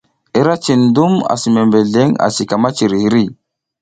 [0.39, 3.23] Ira cin dum ar membeleng asi ka miciri hiri.